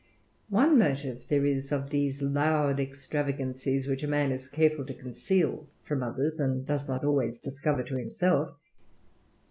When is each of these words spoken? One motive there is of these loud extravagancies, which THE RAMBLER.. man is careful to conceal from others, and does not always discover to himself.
One 0.49 0.79
motive 0.79 1.27
there 1.27 1.45
is 1.45 1.71
of 1.71 1.91
these 1.91 2.23
loud 2.23 2.79
extravagancies, 2.79 3.85
which 3.87 4.01
THE 4.01 4.07
RAMBLER.. 4.07 4.29
man 4.29 4.31
is 4.31 4.47
careful 4.47 4.83
to 4.87 4.95
conceal 4.95 5.69
from 5.83 6.01
others, 6.01 6.39
and 6.39 6.65
does 6.65 6.87
not 6.87 7.03
always 7.05 7.37
discover 7.37 7.83
to 7.83 7.97
himself. 7.97 8.55